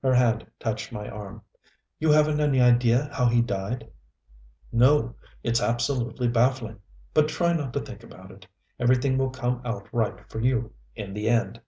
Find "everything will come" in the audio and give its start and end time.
8.78-9.60